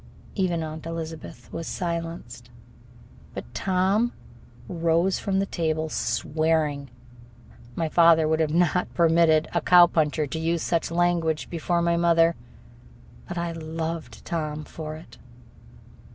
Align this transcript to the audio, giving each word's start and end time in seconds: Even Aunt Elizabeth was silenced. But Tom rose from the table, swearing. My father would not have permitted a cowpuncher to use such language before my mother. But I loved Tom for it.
Even 0.33 0.63
Aunt 0.63 0.87
Elizabeth 0.87 1.47
was 1.53 1.67
silenced. 1.67 2.49
But 3.35 3.45
Tom 3.53 4.13
rose 4.67 5.19
from 5.19 5.37
the 5.37 5.45
table, 5.45 5.89
swearing. 5.89 6.89
My 7.75 7.87
father 7.87 8.27
would 8.27 8.49
not 8.51 8.69
have 8.69 8.93
permitted 8.95 9.47
a 9.53 9.61
cowpuncher 9.61 10.25
to 10.25 10.39
use 10.39 10.63
such 10.63 10.89
language 10.89 11.51
before 11.51 11.83
my 11.83 11.97
mother. 11.97 12.35
But 13.27 13.37
I 13.37 13.51
loved 13.51 14.25
Tom 14.25 14.63
for 14.63 14.95
it. 14.95 15.19